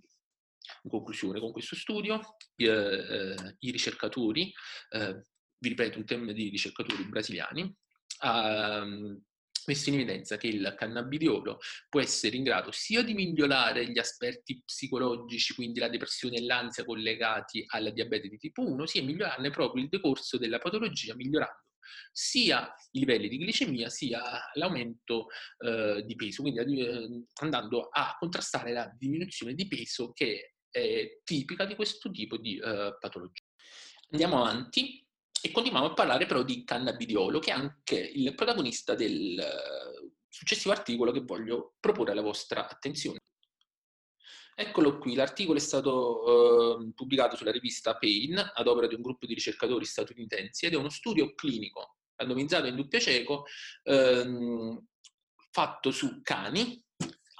in 0.82 0.90
conclusione, 0.90 1.40
con 1.40 1.52
questo 1.52 1.76
studio, 1.76 2.20
eh, 2.56 2.66
eh, 2.66 3.56
i 3.60 3.70
ricercatori, 3.70 4.52
eh, 4.90 5.22
vi 5.58 5.68
ripeto, 5.70 5.98
un 5.98 6.04
tema 6.04 6.32
di 6.32 6.48
ricercatori 6.48 7.04
brasiliani, 7.04 7.74
hanno 8.20 9.22
messo 9.68 9.90
in 9.90 9.96
evidenza 9.96 10.36
che 10.38 10.48
il 10.48 10.74
cannabidiolo 10.76 11.58
può 11.88 12.00
essere 12.00 12.36
in 12.36 12.42
grado 12.42 12.72
sia 12.72 13.02
di 13.02 13.12
migliorare 13.12 13.86
gli 13.90 13.98
aspetti 13.98 14.62
psicologici, 14.64 15.54
quindi 15.54 15.78
la 15.78 15.88
depressione 15.88 16.36
e 16.36 16.42
l'ansia 16.42 16.84
collegati 16.84 17.64
alla 17.68 17.90
diabete 17.90 18.28
di 18.28 18.38
tipo 18.38 18.66
1, 18.66 18.86
sia 18.86 19.02
migliorarne 19.02 19.50
proprio 19.50 19.82
il 19.82 19.88
decorso 19.90 20.38
della 20.38 20.58
patologia, 20.58 21.14
migliorando 21.14 21.66
sia 22.12 22.72
i 22.92 23.00
livelli 23.00 23.28
di 23.28 23.38
glicemia 23.38 23.88
sia 23.88 24.22
l'aumento 24.54 25.26
eh, 25.58 26.02
di 26.04 26.14
peso, 26.14 26.42
quindi 26.42 26.80
eh, 26.80 27.24
andando 27.40 27.88
a 27.90 28.16
contrastare 28.18 28.72
la 28.72 28.90
diminuzione 28.96 29.54
di 29.54 29.66
peso 29.66 30.12
che 30.12 30.54
è 30.70 31.20
tipica 31.24 31.64
di 31.64 31.74
questo 31.74 32.10
tipo 32.10 32.36
di 32.36 32.58
eh, 32.58 32.96
patologia. 32.98 33.42
Andiamo 34.10 34.42
avanti 34.42 35.06
e 35.40 35.50
continuiamo 35.50 35.86
a 35.86 35.94
parlare 35.94 36.26
però 36.26 36.42
di 36.42 36.64
cannabidiolo, 36.64 37.38
che 37.38 37.50
è 37.50 37.54
anche 37.54 37.98
il 37.98 38.34
protagonista 38.34 38.94
del 38.94 39.38
eh, 39.38 40.12
successivo 40.28 40.72
articolo 40.72 41.12
che 41.12 41.20
voglio 41.20 41.76
proporre 41.80 42.12
alla 42.12 42.22
vostra 42.22 42.68
attenzione. 42.68 43.18
Eccolo 44.60 44.98
qui, 44.98 45.14
l'articolo 45.14 45.56
è 45.56 45.60
stato 45.60 46.80
eh, 46.80 46.90
pubblicato 46.92 47.36
sulla 47.36 47.52
rivista 47.52 47.96
Pain 47.96 48.36
ad 48.36 48.66
opera 48.66 48.88
di 48.88 48.96
un 48.96 49.02
gruppo 49.02 49.24
di 49.24 49.34
ricercatori 49.34 49.84
statunitensi 49.84 50.66
ed 50.66 50.72
è 50.72 50.76
uno 50.76 50.88
studio 50.88 51.32
clinico 51.36 51.98
randomizzato 52.16 52.66
in 52.66 52.74
doppio 52.74 52.98
cieco 52.98 53.44
ehm, 53.84 54.84
fatto 55.52 55.92
su 55.92 56.22
cani 56.22 56.84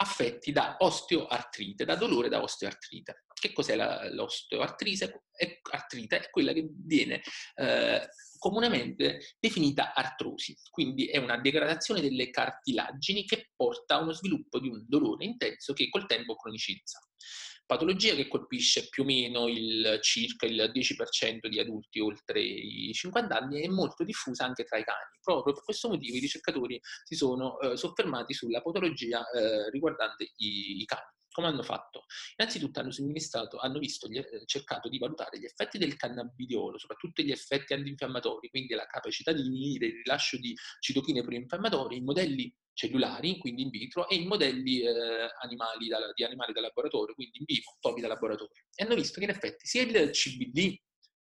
affetti 0.00 0.52
da 0.52 0.76
osteoartrite, 0.78 1.84
da 1.84 1.96
dolore 1.96 2.28
da 2.28 2.42
osteoartrite. 2.42 3.24
Che 3.38 3.52
cos'è 3.52 3.76
la, 3.76 4.08
l'osteoartrite? 4.12 5.24
È, 5.30 5.60
artrite 5.70 6.20
è 6.20 6.30
quella 6.30 6.52
che 6.52 6.68
viene 6.70 7.20
eh, 7.54 8.08
comunemente 8.38 9.20
definita 9.38 9.94
artrosi, 9.94 10.56
quindi 10.70 11.06
è 11.06 11.18
una 11.18 11.38
degradazione 11.38 12.00
delle 12.00 12.30
cartilagini 12.30 13.24
che 13.24 13.50
porta 13.54 13.96
a 13.96 14.00
uno 14.00 14.12
sviluppo 14.12 14.58
di 14.58 14.68
un 14.68 14.84
dolore 14.86 15.24
intenso 15.24 15.72
che 15.72 15.88
col 15.88 16.06
tempo 16.06 16.36
cronicizza. 16.36 17.00
Patologia 17.68 18.14
che 18.14 18.28
colpisce 18.28 18.88
più 18.88 19.02
o 19.02 19.06
meno 19.06 19.46
il, 19.46 19.98
circa 20.00 20.46
il 20.46 20.72
10% 20.74 21.48
di 21.48 21.60
adulti 21.60 22.00
oltre 22.00 22.40
i 22.40 22.90
50 22.94 23.36
anni 23.36 23.62
e 23.62 23.68
molto 23.68 24.04
diffusa 24.04 24.46
anche 24.46 24.64
tra 24.64 24.78
i 24.78 24.84
cani. 24.84 25.18
Proprio 25.20 25.52
per 25.52 25.62
questo 25.62 25.90
motivo 25.90 26.16
i 26.16 26.20
ricercatori 26.20 26.80
si 27.04 27.14
sono 27.14 27.60
eh, 27.60 27.76
soffermati 27.76 28.32
sulla 28.32 28.62
patologia 28.62 29.20
eh, 29.28 29.68
riguardante 29.68 30.32
i, 30.36 30.80
i 30.80 30.84
cani. 30.86 31.17
Come 31.38 31.50
hanno 31.50 31.62
fatto? 31.62 32.06
Innanzitutto 32.36 32.80
hanno 32.80 32.90
hanno 33.60 33.78
visto, 33.78 34.08
eh, 34.08 34.42
cercato 34.44 34.88
di 34.88 34.98
valutare 34.98 35.38
gli 35.38 35.44
effetti 35.44 35.78
del 35.78 35.94
cannabidiolo, 35.94 36.78
soprattutto 36.78 37.22
gli 37.22 37.30
effetti 37.30 37.74
antinfiammatori, 37.74 38.48
quindi 38.48 38.74
la 38.74 38.86
capacità 38.86 39.30
di 39.30 39.42
diminuire 39.42 39.86
il 39.86 39.92
rilascio 40.02 40.36
di 40.36 40.52
citochine 40.80 41.22
proinfiammatorie 41.22 41.96
in 41.96 42.02
modelli 42.02 42.52
cellulari, 42.72 43.38
quindi 43.38 43.62
in 43.62 43.70
vitro, 43.70 44.08
e 44.08 44.16
in 44.16 44.26
modelli 44.26 44.80
eh, 44.80 44.90
animali 45.42 45.86
da, 45.86 46.10
di 46.12 46.24
animali 46.24 46.52
da 46.52 46.60
laboratorio, 46.60 47.14
quindi 47.14 47.38
in 47.38 47.44
vivo, 47.46 47.76
topi 47.78 48.00
da 48.00 48.08
laboratorio. 48.08 48.64
E 48.74 48.82
hanno 48.82 48.96
visto 48.96 49.20
che 49.20 49.24
in 49.26 49.30
effetti 49.30 49.64
sia 49.64 49.82
il 49.82 50.10
CBD 50.10 50.76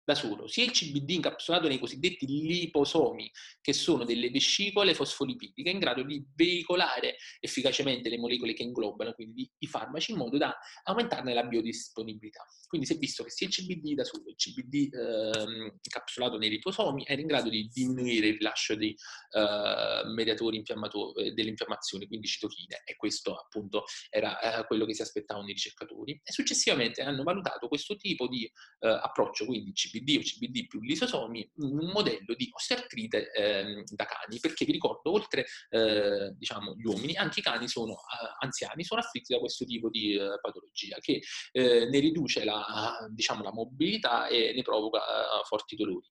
da 0.10 0.16
solo, 0.16 0.48
sia 0.48 0.64
il 0.64 0.72
CBD 0.72 1.12
incapsulato 1.12 1.68
nei 1.68 1.78
cosiddetti 1.78 2.26
liposomi, 2.26 3.30
che 3.62 3.74
sono 3.74 4.06
delle 4.06 4.32
vescicole 4.32 4.96
fosfolipidiche 4.96 5.70
in 5.70 5.78
grado 5.78 6.02
di 6.02 6.26
veicolare 6.36 7.18
efficacemente 7.40 8.10
le 8.10 8.18
molecole 8.18 8.54
che 8.54 8.64
inglobano 8.64 9.14
quindi 9.14 9.48
i 9.60 9.68
farmaci 9.68 10.12
in 10.12 10.18
modo 10.18 10.38
da 10.38 10.58
aumentarne 10.86 11.32
la 11.34 11.44
biodisponibilità. 11.44 12.44
Quindi 12.68 12.88
si 12.88 12.94
è 12.94 12.98
visto 12.98 13.24
che 13.24 13.30
sia 13.30 13.48
il 13.48 13.54
CBD 13.54 13.94
da 13.94 14.04
solo, 14.04 14.30
il 14.30 14.36
CBD 14.36 14.94
eh, 14.94 15.74
incapsulato 15.82 16.38
nei 16.38 16.50
liposomi, 16.50 17.04
era 17.06 17.22
in 17.22 17.28
grado 17.28 17.50
di 17.50 17.68
diminuire 17.72 18.28
il 18.28 18.38
rilascio 18.38 18.76
di 18.76 18.96
eh, 19.32 20.02
mediatori 20.06 20.58
infiammatori, 20.58 21.34
delle 21.34 21.50
infiammazioni, 21.50 22.08
quindi 22.08 22.28
citochine, 22.28 22.82
e 22.86 22.96
questo 22.96 23.36
appunto 23.36 23.84
era 24.10 24.60
eh, 24.60 24.66
quello 24.66 24.86
che 24.86 24.96
si 24.96 25.02
aspettavano 25.02 25.48
i 25.50 25.54
ricercatori. 25.54 26.20
E 26.24 26.32
successivamente 26.32 27.02
hanno 27.02 27.24
valutato 27.24 27.68
questo 27.68 27.96
tipo 27.96 28.28
di 28.28 28.46
eh, 28.46 28.88
approccio, 28.88 29.46
quindi 29.46 29.72
CBD 29.72 29.99
CBD 30.00 30.18
o 30.18 30.22
CBD 30.22 30.68
più 30.68 30.82
lisosomi, 30.82 31.48
un 31.58 31.92
modello 31.94 32.34
di 32.36 32.50
osteoartrite 32.52 33.32
eh, 33.32 33.84
da 33.88 34.06
cani, 34.06 34.40
perché 34.40 34.66
vi 34.66 34.72
ricordo, 34.72 35.12
oltre 35.12 35.46
eh, 35.70 36.34
diciamo, 36.36 36.76
gli 36.76 36.86
uomini, 36.86 37.16
anche 37.16 37.40
i 37.40 37.44
cani 37.44 37.68
sono 37.68 37.94
eh, 37.94 38.36
anziani, 38.40 38.84
sono 38.84 39.02
afflitti 39.02 39.34
da 39.34 39.40
questo 39.40 39.66
tipo 39.66 39.90
di 39.90 40.14
eh, 40.14 40.40
patologia, 40.42 40.98
che 41.00 41.22
eh, 41.52 41.88
ne 41.90 42.00
riduce 42.00 42.44
la, 42.44 43.08
diciamo, 43.12 43.44
la, 43.44 43.52
mobilità 43.52 44.28
e 44.28 44.54
ne 44.54 44.62
provoca 44.62 45.00
eh, 45.00 45.44
forti 45.46 45.76
dolori. 45.76 46.08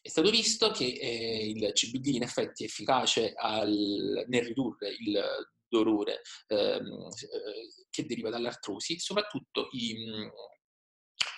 È 0.00 0.08
stato 0.08 0.30
visto 0.30 0.72
che 0.72 0.84
il 0.84 1.70
CBD 1.72 2.06
in 2.16 2.22
effetti 2.22 2.64
è 2.64 2.66
efficace 2.66 3.34
al, 3.36 4.24
nel 4.26 4.44
ridurre 4.44 4.88
il 4.88 5.22
dolore 5.68 6.22
ehm, 6.48 7.08
che 7.88 8.04
deriva 8.04 8.28
dall'artrosi, 8.28 8.98
soprattutto 8.98 9.68
i, 9.70 9.94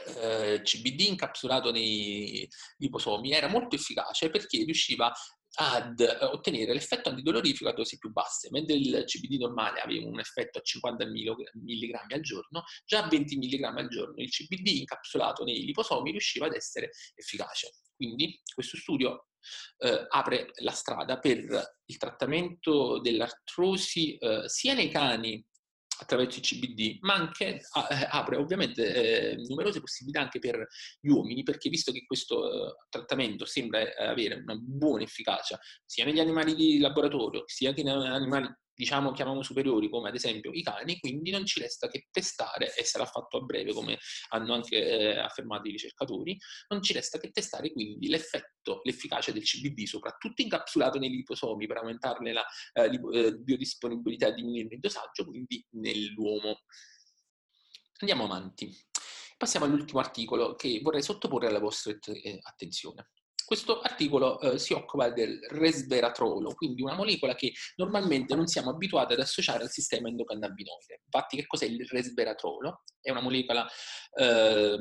eh, 0.06 0.60
CBD 0.62 1.00
incapsulato 1.00 1.70
nei 1.70 2.48
liposomi 2.78 3.32
era 3.32 3.48
molto 3.48 3.76
efficace 3.76 4.30
perché 4.30 4.64
riusciva 4.64 5.12
ad 5.56 6.00
ottenere 6.32 6.72
l'effetto 6.72 7.10
antidolorifico 7.10 7.68
a 7.68 7.72
dosi 7.72 7.98
più 7.98 8.10
basse, 8.10 8.48
mentre 8.50 8.74
il 8.74 9.04
CBD 9.04 9.38
normale 9.38 9.80
aveva 9.80 10.08
un 10.08 10.18
effetto 10.18 10.58
a 10.58 10.62
50 10.62 11.06
mg 11.06 12.12
al 12.12 12.20
giorno, 12.20 12.64
già 12.84 13.04
a 13.04 13.08
20 13.08 13.36
mg 13.36 13.62
al 13.62 13.88
giorno 13.88 14.14
il 14.16 14.30
CBD 14.30 14.78
incapsulato 14.78 15.44
nei 15.44 15.64
liposomi 15.64 16.10
riusciva 16.10 16.46
ad 16.46 16.54
essere 16.54 16.90
efficace. 17.14 17.74
Quindi 17.94 18.40
questo 18.52 18.76
studio 18.76 19.28
eh, 19.78 20.06
apre 20.08 20.50
la 20.62 20.72
strada 20.72 21.18
per 21.18 21.38
il 21.84 21.96
trattamento 21.98 23.00
dell'artrosi 23.00 24.16
eh, 24.16 24.48
sia 24.48 24.74
nei 24.74 24.88
cani 24.88 25.44
attraverso 25.98 26.38
il 26.38 26.44
CBD, 26.44 26.98
ma 27.00 27.14
anche 27.14 27.56
eh, 27.56 28.08
apre 28.10 28.36
ovviamente 28.36 29.32
eh, 29.32 29.36
numerose 29.48 29.80
possibilità 29.80 30.20
anche 30.20 30.38
per 30.38 30.66
gli 31.00 31.08
uomini, 31.08 31.42
perché 31.42 31.68
visto 31.68 31.92
che 31.92 32.04
questo 32.06 32.68
eh, 32.68 32.74
trattamento 32.88 33.44
sembra 33.44 33.80
eh, 33.80 34.04
avere 34.04 34.34
una 34.34 34.56
buona 34.56 35.02
efficacia 35.02 35.58
sia 35.84 36.04
negli 36.04 36.20
animali 36.20 36.54
di 36.54 36.78
laboratorio, 36.78 37.44
sia 37.46 37.72
che 37.72 37.82
negli 37.82 38.06
animali 38.06 38.48
diciamo, 38.74 39.12
chiamiamo 39.12 39.42
superiori, 39.42 39.88
come 39.88 40.08
ad 40.08 40.14
esempio 40.14 40.50
i 40.52 40.62
cani, 40.62 40.98
quindi 40.98 41.30
non 41.30 41.46
ci 41.46 41.60
resta 41.60 41.88
che 41.88 42.08
testare, 42.10 42.74
e 42.74 42.84
sarà 42.84 43.06
fatto 43.06 43.38
a 43.38 43.40
breve, 43.40 43.72
come 43.72 43.98
hanno 44.30 44.54
anche 44.54 44.76
eh, 44.76 45.18
affermato 45.18 45.68
i 45.68 45.72
ricercatori, 45.72 46.36
non 46.68 46.82
ci 46.82 46.92
resta 46.92 47.18
che 47.18 47.30
testare 47.30 47.72
quindi 47.72 48.08
l'effetto, 48.08 48.80
l'efficacia 48.82 49.32
del 49.32 49.42
CBD, 49.42 49.84
soprattutto 49.84 50.42
incapsulato 50.42 50.98
nei 50.98 51.10
liposomi 51.10 51.66
per 51.66 51.78
aumentarne 51.78 52.32
la 52.32 52.44
eh, 52.72 53.00
eh 53.12 53.34
biodisponibilità 53.36 54.28
e 54.28 54.34
diminuire 54.34 54.74
il 54.74 54.80
dosaggio, 54.80 55.24
quindi 55.26 55.64
nell'uomo. 55.72 56.62
Andiamo 57.98 58.24
avanti. 58.24 58.70
Passiamo 59.36 59.66
all'ultimo 59.66 60.00
articolo 60.00 60.54
che 60.54 60.80
vorrei 60.82 61.02
sottoporre 61.02 61.48
alla 61.48 61.58
vostra 61.58 61.92
eh, 61.92 62.38
attenzione. 62.42 63.08
Questo 63.44 63.80
articolo 63.80 64.40
eh, 64.40 64.58
si 64.58 64.72
occupa 64.72 65.10
del 65.10 65.38
resveratrolo, 65.48 66.54
quindi 66.54 66.82
una 66.82 66.94
molecola 66.94 67.34
che 67.34 67.52
normalmente 67.76 68.34
non 68.34 68.46
siamo 68.46 68.70
abituati 68.70 69.12
ad 69.12 69.20
associare 69.20 69.64
al 69.64 69.70
sistema 69.70 70.08
endocannabinoide. 70.08 71.02
Infatti, 71.04 71.36
che 71.36 71.46
cos'è 71.46 71.66
il 71.66 71.86
resveratrolo? 71.86 72.82
È 73.00 73.10
una 73.10 73.20
molecola 73.20 73.66
eh, 74.18 74.78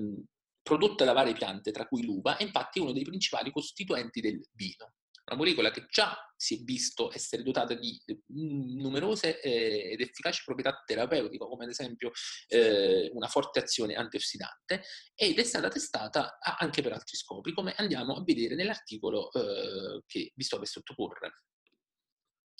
prodotta 0.61 1.03
da 1.03 1.13
varie 1.13 1.33
piante, 1.33 1.71
tra 1.71 1.85
cui 1.87 2.05
l'uva, 2.05 2.37
e 2.37 2.45
infatti 2.45 2.79
è 2.79 2.81
uno 2.81 2.93
dei 2.93 3.03
principali 3.03 3.51
costituenti 3.51 4.21
del 4.21 4.39
vino 4.53 4.93
una 5.25 5.37
molecola 5.37 5.71
che 5.71 5.85
già 5.89 6.15
si 6.35 6.59
è 6.59 6.63
visto 6.63 7.13
essere 7.13 7.43
dotata 7.43 7.73
di 7.73 7.97
mm, 8.07 8.79
numerose 8.79 9.39
eh, 9.39 9.91
ed 9.91 10.01
efficaci 10.01 10.43
proprietà 10.43 10.83
terapeutiche, 10.85 11.45
come 11.45 11.63
ad 11.63 11.69
esempio 11.69 12.11
eh, 12.47 13.09
una 13.13 13.27
forte 13.27 13.59
azione 13.59 13.95
antiossidante, 13.95 14.83
ed 15.15 15.39
è 15.39 15.43
stata 15.43 15.69
testata 15.69 16.39
anche 16.41 16.81
per 16.81 16.91
altri 16.91 17.15
scopi, 17.15 17.53
come 17.53 17.73
andiamo 17.77 18.15
a 18.15 18.23
vedere 18.23 18.55
nell'articolo 18.55 19.31
eh, 19.31 20.03
che 20.05 20.33
vi 20.35 20.43
sto 20.43 20.57
per 20.57 20.67
sottoporre. 20.67 21.43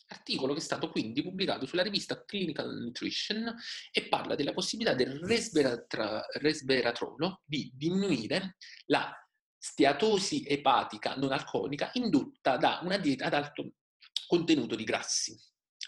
Articolo 0.07 0.53
che 0.53 0.59
è 0.59 0.63
stato 0.63 0.89
quindi 0.91 1.23
pubblicato 1.23 1.65
sulla 1.65 1.81
rivista 1.81 2.23
Clinical 2.23 2.77
Nutrition 2.77 3.53
e 3.91 4.07
parla 4.09 4.35
della 4.35 4.53
possibilità 4.53 4.93
del 4.93 5.19
resveratrolo 5.19 7.41
di 7.45 7.71
diminuire 7.73 8.57
la 8.85 9.11
steatosi 9.63 10.43
epatica 10.45 11.15
non 11.15 11.31
alcolica 11.31 11.89
indotta 11.93 12.57
da 12.57 12.81
una 12.83 12.97
dieta 12.97 13.27
ad 13.27 13.33
alto 13.33 13.75
contenuto 14.27 14.75
di 14.75 14.83
grassi. 14.83 15.39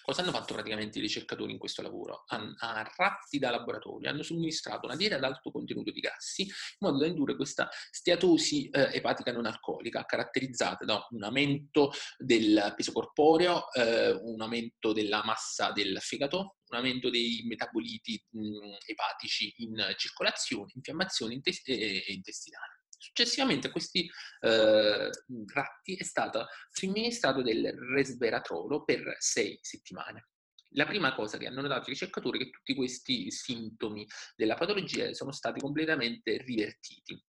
Cosa 0.01 0.22
hanno 0.22 0.32
fatto 0.32 0.53
praticamente 0.53 1.00
i 1.00 1.01
ricercatori 1.01 1.51
in 1.51 1.58
questo 1.58 1.82
lavoro? 1.82 2.24
A, 2.27 2.89
ratti 2.96 3.38
da 3.38 3.50
laboratorio 3.50 4.10
hanno 4.10 4.24
somministrato 4.24 4.86
una 4.86 4.96
dieta 4.96 5.15
ad 5.17 5.25
alto 5.25 5.51
contenuto 5.51 5.91
di 5.91 6.00
grassi 6.00 6.44
in 6.44 6.50
modo 6.79 7.00
da 7.00 7.08
indurre 7.08 7.36
questa 7.36 7.67
steatosi 7.91 8.70
eh, 8.70 8.91
epatica 8.94 9.34
non 9.34 9.46
alcolica 9.46 10.05
caratterizzata 10.05 10.86
da 10.86 11.05
un 11.10 11.24
aumento 11.24 11.91
del 12.17 12.74
peso 12.77 12.94
corporeo, 12.94 13.70
eh, 13.74 14.12
un 14.12 14.39
aumento 14.41 14.94
della 14.94 15.22
massa 15.25 15.72
del 15.74 15.98
fegato, 16.00 16.60
un 16.70 16.77
aumento 16.77 17.10
dei 17.10 17.44
metaboliti 17.46 18.24
mh, 18.29 18.77
epatici 18.86 19.53
in 19.58 19.96
circolazione, 19.98 20.72
infiammazione 20.75 21.34
intest- 21.34 21.67
e 21.67 22.05
intestinale. 22.08 22.84
Successivamente 23.05 23.67
a 23.67 23.71
questi 23.71 24.09
eh, 24.41 25.09
ratti 25.53 25.95
è 25.95 26.03
stato 26.03 26.47
somministrato 26.71 27.41
del 27.43 27.71
resveratrolo 27.93 28.83
per 28.83 29.15
sei 29.19 29.59
settimane. 29.62 30.29
La 30.69 30.85
prima 30.85 31.13
cosa 31.13 31.38
che 31.38 31.45
hanno 31.47 31.62
notato 31.62 31.89
i 31.89 31.93
ricercatori 31.93 32.39
è 32.39 32.43
che 32.43 32.50
tutti 32.50 32.74
questi 32.74 33.29
sintomi 33.29 34.05
della 34.35 34.55
patologia 34.55 35.13
sono 35.13 35.31
stati 35.31 35.59
completamente 35.59 36.38
rivertiti. 36.38 37.24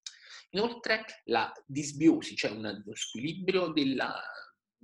Inoltre 0.51 1.05
la 1.25 1.53
disbiosi, 1.67 2.35
cioè 2.35 2.53
uno 2.53 2.83
squilibrio 2.95 3.69
della 3.69 4.21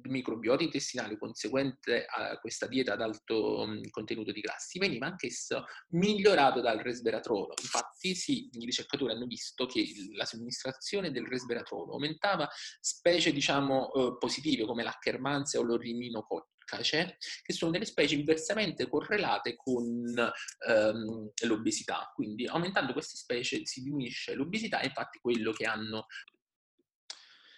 microbiota 0.05 0.63
intestinale 0.63 1.19
conseguente 1.19 2.05
a 2.07 2.39
questa 2.39 2.67
dieta 2.67 2.95
ad 2.95 3.01
alto 3.01 3.67
contenuto 3.91 4.33
di 4.33 4.41
grassi 4.41 4.79
veniva 4.79 5.07
anch'esso 5.07 5.65
migliorato 5.91 6.61
dal 6.61 6.79
resveratrolo. 6.79 7.55
Infatti 7.61 8.15
sì, 8.15 8.49
i 8.53 8.65
ricercatori 8.65 9.13
hanno 9.13 9.27
visto 9.27 9.67
che 9.67 9.85
la 10.15 10.25
somministrazione 10.25 11.11
del 11.11 11.27
resveratrolo 11.27 11.93
aumentava 11.93 12.49
specie 12.81 13.33
diciamo 13.33 13.93
eh, 13.93 14.17
positive 14.19 14.65
come 14.65 14.83
l'Ackermansia 14.83 15.61
o 15.61 15.63
l'Oriminococci 15.63 16.51
carcere, 16.65 17.19
che 17.43 17.53
sono 17.53 17.71
delle 17.71 17.85
specie 17.85 18.15
inversamente 18.15 18.89
correlate 18.89 19.57
con 19.57 20.15
ehm, 20.15 21.31
l'obesità. 21.45 22.11
Quindi 22.15 22.47
aumentando 22.47 22.93
queste 22.93 23.17
specie 23.17 23.67
si 23.67 23.83
diminuisce 23.83 24.35
l'obesità, 24.35 24.81
infatti 24.83 25.19
quello 25.21 25.53
che 25.53 25.67
hanno 25.67 26.07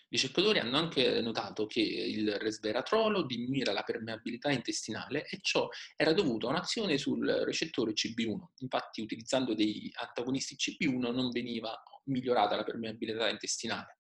i 0.09 0.17
ricercatori 0.17 0.59
hanno 0.59 0.77
anche 0.77 1.21
notato 1.21 1.67
che 1.67 1.81
il 1.81 2.37
resveratrolo 2.39 3.25
diminuiva 3.25 3.73
la 3.73 3.83
permeabilità 3.83 4.51
intestinale 4.51 5.27
e 5.27 5.39
ciò 5.41 5.69
era 5.97 6.13
dovuto 6.13 6.47
a 6.47 6.51
un'azione 6.51 6.99
sul 6.99 7.27
recettore 7.45 7.93
CB1. 7.93 8.39
Infatti, 8.59 9.01
utilizzando 9.01 9.55
dei 9.55 9.91
antagonisti 9.95 10.57
CB1 10.57 11.13
non 11.13 11.31
veniva 11.31 11.83
migliorata 12.05 12.55
la 12.55 12.65
permeabilità 12.65 13.29
intestinale. 13.29 13.99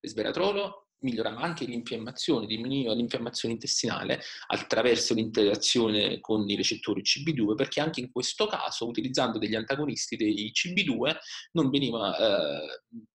Resveratrolo 0.00 0.86
migliorava 1.00 1.40
anche 1.40 1.64
l'infiammazione, 1.64 2.46
diminuiva 2.46 2.94
l'infiammazione 2.94 3.54
intestinale 3.54 4.20
attraverso 4.46 5.14
l'interazione 5.14 6.20
con 6.20 6.48
i 6.48 6.56
recettori 6.56 7.02
CB2, 7.02 7.54
perché 7.54 7.80
anche 7.80 8.00
in 8.00 8.10
questo 8.10 8.46
caso, 8.46 8.86
utilizzando 8.86 9.38
degli 9.38 9.54
antagonisti 9.54 10.16
dei 10.16 10.52
CB2, 10.54 11.16
non 11.52 11.70
veniva 11.70 12.16
eh, 12.16 13.08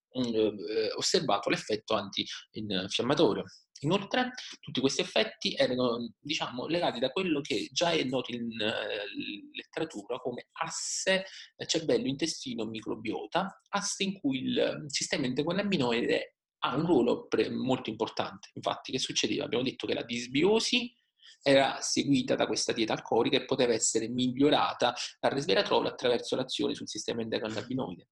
osservato 0.95 1.49
l'effetto 1.49 1.95
antinfiammatorio. 1.95 3.43
Inoltre, 3.83 4.33
tutti 4.59 4.79
questi 4.79 5.01
effetti 5.01 5.55
erano 5.55 6.13
diciamo, 6.19 6.67
legati 6.67 6.99
da 6.99 7.09
quello 7.09 7.41
che 7.41 7.69
già 7.71 7.89
è 7.91 8.03
noto 8.03 8.31
in 8.31 8.43
uh, 8.43 9.55
letteratura 9.55 10.19
come 10.19 10.49
asse 10.51 11.25
cervello-intestino 11.65 12.65
microbiota, 12.65 13.61
asse 13.69 14.03
in 14.03 14.19
cui 14.19 14.43
il 14.43 14.83
sistema 14.85 15.25
endocannabinoide 15.25 16.35
ha 16.59 16.75
un 16.75 16.85
ruolo 16.85 17.25
pre- 17.27 17.49
molto 17.49 17.89
importante. 17.89 18.49
Infatti, 18.53 18.91
che 18.91 18.99
succedeva? 18.99 19.45
Abbiamo 19.45 19.63
detto 19.63 19.87
che 19.87 19.95
la 19.95 20.03
disbiosi 20.03 20.95
era 21.41 21.81
seguita 21.81 22.35
da 22.35 22.45
questa 22.45 22.73
dieta 22.73 22.93
alcolica 22.93 23.37
e 23.37 23.45
poteva 23.45 23.73
essere 23.73 24.07
migliorata 24.09 24.93
dal 25.19 25.31
resveratrolo 25.31 25.87
attraverso 25.87 26.35
l'azione 26.35 26.75
sul 26.75 26.87
sistema 26.87 27.21
endocannabinoide. 27.21 28.09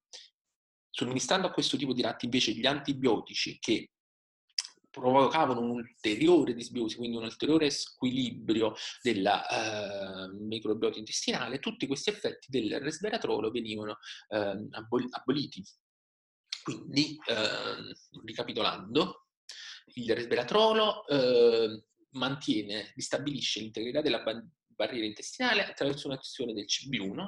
Somministrando 0.90 1.46
a 1.46 1.52
questo 1.52 1.76
tipo 1.76 1.92
di 1.92 2.02
ratti 2.02 2.24
invece 2.24 2.52
gli 2.52 2.66
antibiotici 2.66 3.58
che 3.58 3.90
provocavano 4.90 5.60
un'ulteriore 5.60 6.52
disbiosi, 6.52 6.96
quindi 6.96 7.16
un 7.16 7.22
ulteriore 7.22 7.70
squilibrio 7.70 8.74
della 9.00 9.46
uh, 9.48 10.44
microbiota 10.44 10.98
intestinale, 10.98 11.60
tutti 11.60 11.86
questi 11.86 12.10
effetti 12.10 12.48
del 12.50 12.80
resveratrolo 12.80 13.50
venivano 13.50 13.98
uh, 14.28 14.68
abol- 14.72 15.08
aboliti. 15.10 15.64
Quindi, 16.62 17.16
uh, 17.26 18.20
ricapitolando, 18.24 19.28
il 19.94 20.14
resveratrolo 20.14 21.04
mantiene, 22.10 22.92
ristabilisce 22.94 23.60
l'integrità 23.60 24.00
della 24.00 24.22
barriera 24.66 25.06
intestinale 25.06 25.64
attraverso 25.64 26.06
un'azione 26.06 26.52
del 26.52 26.66
CB1 26.66 27.26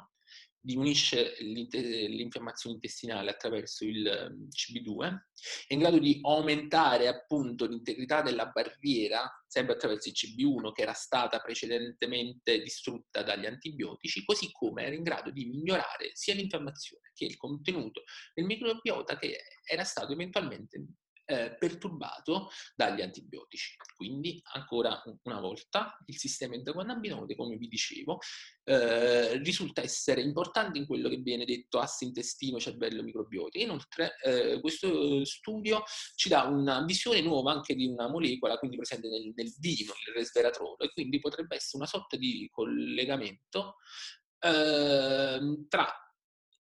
diminuisce 0.63 1.35
l'infiammazione 1.41 2.77
intestinale 2.77 3.31
attraverso 3.31 3.85
il 3.85 4.07
ehm, 4.07 4.49
CB2, 4.49 5.19
è 5.67 5.75
in 5.75 5.81
grado 5.81 5.99
di 5.99 6.21
aumentare 6.23 7.09
appunto 7.09 7.67
l'integrità 7.67 8.23
della 8.23 8.47
barriera, 8.47 9.29
sempre 9.47 9.75
attraverso 9.75 10.09
il 10.09 10.15
CB1 10.15 10.73
che 10.73 10.83
era 10.83 10.93
stata 10.93 11.41
precedentemente 11.41 12.63
distrutta 12.63 13.23
dagli 13.23 13.47
antibiotici, 13.47 14.25
così 14.25 14.51
come 14.53 14.85
era 14.85 14.95
in 14.95 15.03
grado 15.03 15.31
di 15.31 15.47
migliorare 15.47 16.13
sia 16.15 16.35
l'infiammazione 16.35 17.11
che 17.13 17.25
il 17.25 17.37
contenuto 17.37 18.05
del 18.33 18.45
microbiota 18.45 19.19
che 19.19 19.37
era 19.65 19.85
stato 19.85 20.13
eventualmente 20.13 20.79
eh, 21.25 21.57
perturbato 21.59 22.51
dagli 22.75 23.01
antibiotici. 23.01 23.77
Quindi, 23.97 24.41
ancora 24.53 25.03
una 25.23 25.41
volta, 25.41 25.97
il 26.07 26.19
sistema 26.19 26.55
endocannabinoide, 26.55 27.35
come 27.37 27.57
vi 27.57 27.69
dicevo, 27.69 28.19
eh, 28.65 29.37
risulta 29.39 29.83
essere 29.83 30.21
importante 30.21 30.79
in 30.79 30.87
quello 30.87 31.09
che 31.09 31.17
viene 31.17 31.45
detto 31.45 31.79
asse 31.79 32.05
intestino, 32.05 32.59
cervello, 32.59 33.03
microbiota. 33.03 33.59
Inoltre, 33.59 34.17
eh, 34.23 34.61
questo 34.61 35.25
studio 35.25 35.83
ci 36.15 36.29
dà 36.29 36.43
una 36.45 36.85
visione 36.85 37.21
nuova 37.21 37.53
anche 37.53 37.75
di 37.75 37.87
una 37.87 38.09
molecola, 38.09 38.59
quindi 38.59 38.77
presente 38.77 39.09
nel, 39.09 39.33
nel 39.35 39.53
vino, 39.59 39.93
il 40.07 40.15
resveratrolo, 40.15 40.79
e 40.79 40.93
quindi 40.93 41.19
potrebbe 41.19 41.57
essere 41.57 41.79
una 41.79 41.87
sorta 41.87 42.17
di 42.17 42.49
collegamento 42.51 43.77
ehm, 44.41 45.67
tra 45.69 45.89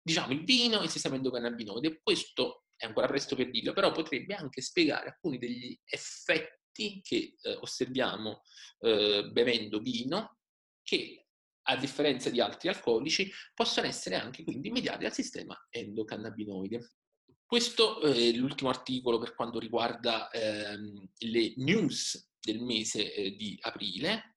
diciamo, 0.02 0.32
il 0.32 0.44
vino 0.44 0.80
e 0.80 0.84
il 0.84 0.90
sistema 0.90 1.16
endocannabinoide. 1.16 2.00
Questo 2.02 2.61
è 2.82 2.86
ancora 2.86 3.06
presto 3.06 3.36
per 3.36 3.48
dirlo, 3.48 3.72
però 3.72 3.92
potrebbe 3.92 4.34
anche 4.34 4.60
spiegare 4.60 5.10
alcuni 5.10 5.38
degli 5.38 5.78
effetti 5.84 7.00
che 7.00 7.36
eh, 7.40 7.54
osserviamo 7.60 8.42
eh, 8.80 9.28
bevendo 9.30 9.78
vino, 9.78 10.38
che 10.82 11.28
a 11.68 11.76
differenza 11.76 12.28
di 12.28 12.40
altri 12.40 12.68
alcolici 12.68 13.30
possono 13.54 13.86
essere 13.86 14.16
anche 14.16 14.42
quindi 14.42 14.70
mediati 14.70 15.04
dal 15.04 15.12
sistema 15.12 15.56
endocannabinoide. 15.70 16.94
Questo 17.46 18.00
è 18.00 18.32
l'ultimo 18.32 18.70
articolo 18.70 19.18
per 19.18 19.36
quanto 19.36 19.60
riguarda 19.60 20.28
ehm, 20.30 21.08
le 21.18 21.52
news 21.58 22.32
del 22.40 22.62
mese 22.62 23.14
eh, 23.14 23.36
di 23.36 23.56
aprile. 23.60 24.31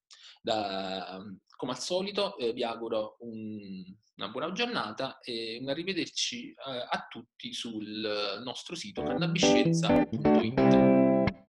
Da, 0.45 1.19
come 1.55 1.71
al 1.71 1.79
solito 1.79 2.37
eh, 2.37 2.53
vi 2.53 2.63
auguro 2.63 3.17
un, 3.21 3.83
una 4.17 4.29
buona 4.29 4.51
giornata 4.51 5.17
e 5.19 5.57
un 5.59 5.69
arrivederci 5.69 6.49
eh, 6.51 6.55
a 6.87 7.07
tutti 7.09 7.51
sul 7.51 8.41
nostro 8.43 8.75
sito 8.75 9.01
cannabiscienza.it. 9.01 10.94